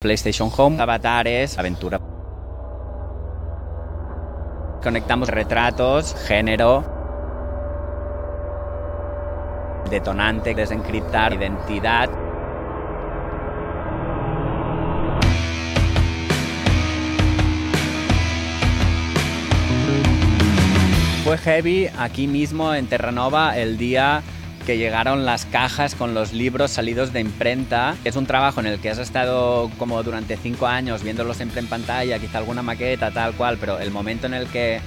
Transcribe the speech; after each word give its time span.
PlayStation 0.00 0.48
Home, 0.56 0.80
avatares, 0.80 1.58
aventura. 1.58 1.98
Conectamos 4.80 5.28
retratos, 5.28 6.14
género, 6.24 6.84
detonante, 9.90 10.54
desencriptar, 10.54 11.34
identidad. 11.34 12.08
Fue 21.24 21.38
heavy 21.38 21.88
aquí 21.98 22.28
mismo 22.28 22.72
en 22.72 22.86
Terranova 22.86 23.58
el 23.58 23.76
día 23.76 24.22
que 24.68 24.76
llegaron 24.76 25.24
las 25.24 25.46
cajas 25.46 25.94
con 25.94 26.12
los 26.12 26.34
libros 26.34 26.72
salidos 26.72 27.14
de 27.14 27.20
imprenta. 27.20 27.96
Es 28.04 28.16
un 28.16 28.26
trabajo 28.26 28.60
en 28.60 28.66
el 28.66 28.78
que 28.78 28.90
has 28.90 28.98
estado 28.98 29.70
como 29.78 30.02
durante 30.02 30.36
cinco 30.36 30.66
años 30.66 31.02
viéndolos 31.02 31.38
siempre 31.38 31.60
en 31.60 31.68
pantalla, 31.68 32.18
quizá 32.18 32.36
alguna 32.36 32.60
maqueta, 32.60 33.10
tal 33.10 33.32
cual, 33.32 33.56
pero 33.58 33.78
el 33.78 33.90
momento 33.90 34.26
en 34.26 34.34
el 34.34 34.46
que 34.48 34.80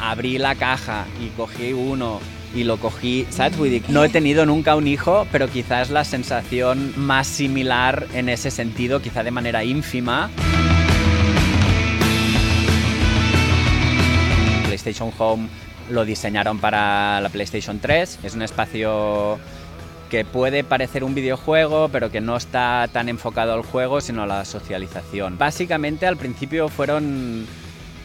abrí 0.00 0.38
la 0.38 0.54
caja 0.54 1.04
y 1.20 1.30
cogí 1.30 1.72
uno 1.72 2.20
y 2.54 2.62
lo 2.62 2.76
cogí, 2.76 3.26
¿sabes? 3.28 3.58
No 3.88 4.04
he 4.04 4.08
tenido 4.08 4.46
nunca 4.46 4.76
un 4.76 4.86
hijo, 4.86 5.26
pero 5.32 5.48
quizás 5.48 5.90
la 5.90 6.04
sensación 6.04 6.92
más 6.94 7.26
similar 7.26 8.06
en 8.14 8.28
ese 8.28 8.52
sentido, 8.52 9.02
quizá 9.02 9.24
de 9.24 9.32
manera 9.32 9.64
ínfima. 9.64 10.30
PlayStation 14.66 15.12
Home 15.18 15.48
lo 15.90 16.04
diseñaron 16.04 16.58
para 16.58 17.20
la 17.20 17.28
PlayStation 17.28 17.78
3. 17.80 18.20
Es 18.22 18.34
un 18.34 18.42
espacio 18.42 19.38
que 20.08 20.24
puede 20.24 20.64
parecer 20.64 21.04
un 21.04 21.14
videojuego, 21.14 21.88
pero 21.90 22.10
que 22.10 22.20
no 22.20 22.36
está 22.36 22.88
tan 22.92 23.08
enfocado 23.08 23.52
al 23.52 23.62
juego, 23.62 24.00
sino 24.00 24.22
a 24.22 24.26
la 24.26 24.44
socialización. 24.44 25.38
Básicamente 25.38 26.06
al 26.06 26.16
principio 26.16 26.68
fueron 26.68 27.46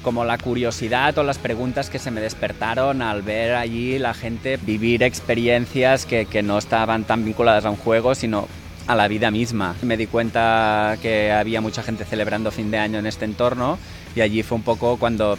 como 0.03 0.25
la 0.25 0.37
curiosidad 0.37 1.17
o 1.17 1.23
las 1.23 1.37
preguntas 1.37 1.89
que 1.89 1.97
se 1.97 2.11
me 2.11 2.19
despertaron 2.19 3.01
al 3.01 3.21
ver 3.21 3.55
allí 3.55 3.97
la 3.97 4.13
gente 4.13 4.57
vivir 4.57 5.01
experiencias 5.01 6.05
que, 6.05 6.43
no 6.43 6.57
estaban 6.57 7.05
tan 7.05 7.23
vinculadas 7.23 7.63
a 7.65 7.69
un 7.69 7.77
juego, 7.77 8.13
sino 8.13 8.47
a 8.85 8.95
la 8.95 9.07
vida 9.07 9.31
misma. 9.31 9.75
Me 9.81 9.95
di 9.95 10.07
cuenta 10.07 10.97
que 11.01 11.31
había 11.31 11.61
mucha 11.61 11.83
gente 11.83 12.03
celebrando 12.03 12.51
fin 12.51 12.69
de 12.69 12.79
año 12.79 12.99
en 12.99 13.05
este 13.05 13.23
entorno 13.23 13.79
y 14.13 14.21
allí 14.21 14.43
fue 14.43 14.57
un 14.57 14.63
poco 14.63 14.97
cuando 14.97 15.37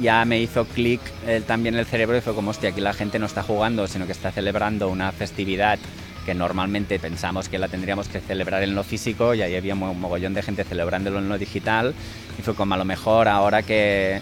ya 0.00 0.24
me 0.24 0.40
hizo 0.40 0.64
clic 0.64 1.00
también 1.46 1.74
el 1.74 1.86
cerebro 1.86 2.16
y 2.16 2.20
fue 2.20 2.34
como, 2.34 2.50
hostia, 2.50 2.70
aquí 2.70 2.80
la 2.80 2.92
gente 2.92 3.18
no 3.18 3.26
está 3.26 3.42
jugando, 3.42 3.86
sino 3.86 4.06
que 4.06 4.12
está 4.12 4.30
celebrando 4.32 4.88
una 4.88 5.12
festividad 5.12 5.78
que 6.24 6.34
normalmente 6.34 6.98
pensamos 6.98 7.48
que 7.48 7.58
la 7.58 7.68
tendríamos 7.68 8.08
que 8.08 8.20
celebrar 8.20 8.62
en 8.62 8.74
lo 8.74 8.82
físico 8.82 9.34
y 9.34 9.42
ahí 9.42 9.54
había 9.54 9.74
un 9.74 10.00
mogollón 10.00 10.34
de 10.34 10.42
gente 10.42 10.64
celebrándolo 10.64 11.18
en 11.18 11.28
lo 11.28 11.38
digital 11.38 11.94
y 12.38 12.42
fue 12.42 12.54
como 12.54 12.74
a 12.74 12.78
lo 12.78 12.84
mejor 12.84 13.28
ahora 13.28 13.62
que, 13.62 14.20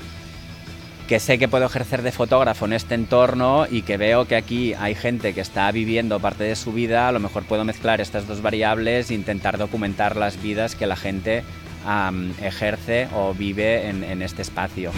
que 1.09 1.21
sé 1.21 1.39
que 1.39 1.49
puedo 1.49 1.67
ejercer 1.67 2.03
de 2.03 2.13
fotógrafo 2.13 2.67
en 2.67 2.73
este 2.73 2.95
entorno 2.95 3.67
y 3.71 3.83
que 3.83 3.97
veo 3.97 4.27
que 4.27 4.37
aquí 4.37 4.75
hay 4.75 4.95
gente 4.95 5.33
que 5.33 5.41
está 5.41 5.71
viviendo 5.71 6.21
parte 6.21 6.45
de 6.45 6.57
su 6.57 6.73
vida, 6.73 7.09
a 7.09 7.13
lo 7.13 7.21
mejor 7.21 7.45
puedo 7.45 7.65
mezclar 7.65 8.01
estas 8.01 8.27
dos 8.27 8.43
variables 8.43 9.11
e 9.11 9.15
intentar 9.15 9.57
documentar 9.57 10.17
las 10.17 10.43
vidas 10.43 10.75
que 10.75 10.87
la 10.87 10.97
gente 10.97 11.45
ejerce 12.41 13.09
o 13.15 13.35
vive 13.35 13.89
en, 13.89 14.23
este 14.23 14.43
espacio. 14.43 14.93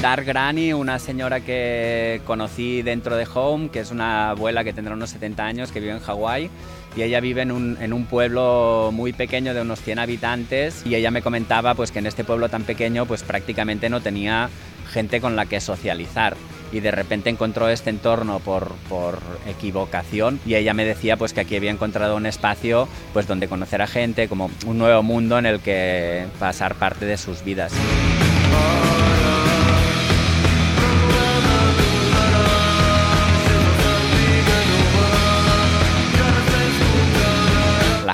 Dark 0.00 0.24
Granny, 0.24 0.72
una 0.72 0.98
señora 0.98 1.40
que 1.40 2.20
conocí 2.26 2.82
dentro 2.82 3.16
de 3.16 3.26
Home, 3.32 3.68
que 3.68 3.80
es 3.80 3.92
una 3.92 4.30
abuela 4.30 4.64
que 4.64 4.72
tendrá 4.72 4.94
unos 4.94 5.10
70 5.10 5.44
años, 5.44 5.70
que 5.70 5.78
vive 5.78 5.92
en 5.92 6.00
Hawái, 6.00 6.50
y 6.96 7.02
ella 7.02 7.20
vive 7.20 7.42
en 7.42 7.52
un, 7.52 7.78
en 7.80 7.92
un, 7.92 8.06
pueblo 8.06 8.90
muy 8.92 9.12
pequeño 9.12 9.54
de 9.54 9.60
unos 9.60 9.80
100 9.80 10.00
habitantes, 10.00 10.82
y 10.84 10.96
ella 10.96 11.12
me 11.12 11.22
comentaba 11.22 11.74
pues, 11.74 11.92
que 11.92 12.00
en 12.00 12.06
este 12.06 12.24
pueblo 12.24 12.48
tan 12.48 12.64
pequeño 12.64 13.06
pues, 13.06 13.22
prácticamente 13.22 13.88
no 13.88 14.00
tenía 14.00 14.50
gente 14.90 15.20
con 15.20 15.36
la 15.36 15.46
que 15.46 15.60
socializar 15.60 16.36
y 16.72 16.80
de 16.80 16.90
repente 16.90 17.30
encontró 17.30 17.68
este 17.68 17.90
entorno 17.90 18.40
por, 18.40 18.72
por, 18.88 19.18
equivocación 19.46 20.40
y 20.46 20.54
ella 20.54 20.74
me 20.74 20.84
decía 20.84 21.16
pues 21.16 21.32
que 21.32 21.40
aquí 21.40 21.56
había 21.56 21.70
encontrado 21.70 22.16
un 22.16 22.26
espacio 22.26 22.88
pues 23.12 23.26
donde 23.26 23.48
conocer 23.48 23.82
a 23.82 23.86
gente 23.86 24.28
como 24.28 24.50
un 24.66 24.78
nuevo 24.78 25.02
mundo 25.02 25.38
en 25.38 25.46
el 25.46 25.60
que 25.60 26.26
pasar 26.38 26.74
parte 26.76 27.04
de 27.04 27.16
sus 27.18 27.44
vidas. 27.44 27.72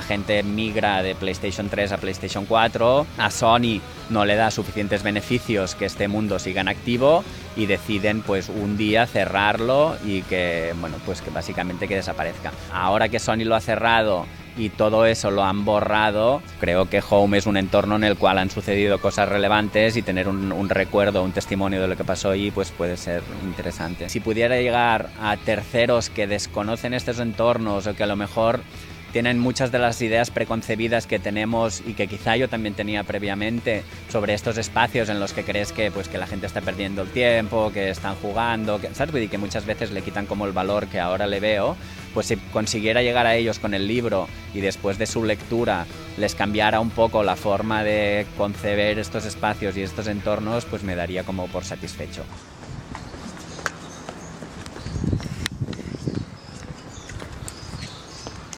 Gente 0.09 0.41
migra 0.41 1.03
de 1.03 1.13
PlayStation 1.13 1.69
3 1.69 1.91
a 1.91 1.97
PlayStation 1.99 2.45
4, 2.45 3.05
a 3.19 3.29
Sony 3.29 3.79
no 4.09 4.25
le 4.25 4.35
da 4.35 4.49
suficientes 4.49 5.03
beneficios 5.03 5.75
que 5.75 5.85
este 5.85 6.07
mundo 6.07 6.39
siga 6.39 6.61
en 6.61 6.67
activo 6.67 7.23
y 7.55 7.67
deciden 7.67 8.23
pues 8.23 8.49
un 8.49 8.75
día 8.75 9.05
cerrarlo 9.05 9.97
y 10.03 10.23
que 10.23 10.73
bueno 10.81 10.97
pues 11.05 11.21
que 11.21 11.29
básicamente 11.29 11.87
que 11.87 11.95
desaparezca. 11.95 12.51
Ahora 12.73 13.07
que 13.09 13.19
Sony 13.19 13.45
lo 13.45 13.53
ha 13.53 13.61
cerrado 13.61 14.25
y 14.57 14.69
todo 14.69 15.05
eso 15.05 15.29
lo 15.29 15.43
han 15.43 15.63
borrado, 15.63 16.41
creo 16.59 16.89
que 16.89 17.03
Home 17.07 17.37
es 17.37 17.45
un 17.45 17.55
entorno 17.55 17.95
en 17.95 18.03
el 18.03 18.17
cual 18.17 18.39
han 18.39 18.49
sucedido 18.49 18.99
cosas 18.99 19.29
relevantes 19.29 19.95
y 19.95 20.01
tener 20.01 20.27
un, 20.27 20.51
un, 20.51 20.69
recuerdo, 20.69 21.21
un 21.21 21.33
testimonio 21.33 21.79
de 21.79 21.87
lo 21.87 21.95
que 21.95 22.03
pasó 22.03 22.31
ahí, 22.31 22.49
pues 22.49 22.71
puede 22.71 22.97
ser 22.97 23.21
interesante. 23.43 24.09
Si 24.09 24.19
pudiera 24.19 24.57
llegar 24.57 25.11
a 25.21 25.37
terceros 25.37 26.09
que 26.09 26.25
desconocen 26.25 26.95
estos 26.95 27.19
entornos 27.19 27.85
o 27.85 27.93
que 27.93 28.03
a 28.03 28.07
lo 28.07 28.15
mejor 28.15 28.61
tienen 29.11 29.39
muchas 29.39 29.71
de 29.71 29.79
las 29.79 30.01
ideas 30.01 30.31
preconcebidas 30.31 31.07
que 31.07 31.19
tenemos 31.19 31.81
y 31.85 31.93
que 31.93 32.07
quizá 32.07 32.37
yo 32.37 32.47
también 32.47 32.75
tenía 32.75 33.03
previamente 33.03 33.83
sobre 34.09 34.33
estos 34.33 34.57
espacios 34.57 35.09
en 35.09 35.19
los 35.19 35.33
que 35.33 35.43
crees 35.43 35.71
que, 35.71 35.91
pues, 35.91 36.07
que 36.07 36.17
la 36.17 36.27
gente 36.27 36.45
está 36.45 36.61
perdiendo 36.61 37.01
el 37.01 37.09
tiempo, 37.09 37.71
que 37.73 37.89
están 37.89 38.15
jugando, 38.15 38.79
que, 38.79 38.93
¿sabes? 38.93 39.23
Y 39.23 39.27
que 39.27 39.37
muchas 39.37 39.65
veces 39.65 39.91
le 39.91 40.01
quitan 40.01 40.25
como 40.25 40.45
el 40.45 40.51
valor 40.51 40.87
que 40.87 40.99
ahora 40.99 41.27
le 41.27 41.39
veo, 41.39 41.75
pues 42.13 42.27
si 42.27 42.37
consiguiera 42.37 43.01
llegar 43.01 43.25
a 43.25 43.35
ellos 43.35 43.59
con 43.59 43.73
el 43.73 43.87
libro 43.87 44.27
y 44.53 44.61
después 44.61 44.97
de 44.97 45.05
su 45.05 45.23
lectura 45.23 45.85
les 46.17 46.35
cambiara 46.35 46.79
un 46.79 46.89
poco 46.89 47.23
la 47.23 47.35
forma 47.35 47.83
de 47.83 48.25
conceber 48.37 48.99
estos 48.99 49.25
espacios 49.25 49.77
y 49.77 49.81
estos 49.81 50.07
entornos, 50.07 50.65
pues 50.65 50.83
me 50.83 50.95
daría 50.95 51.23
como 51.23 51.47
por 51.47 51.65
satisfecho. 51.65 52.23